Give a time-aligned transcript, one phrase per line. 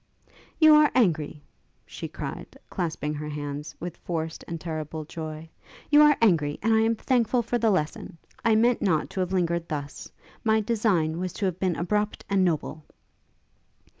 [0.59, 1.43] 'You are angry?'
[1.85, 5.47] she cried, clasping her hands, with forced and terrible joy;
[5.91, 8.17] 'you are angry, and I am thankful for the lesson.
[8.43, 10.11] I meant not to have lingered thus;
[10.43, 12.83] my design was to have been abrupt and noble.'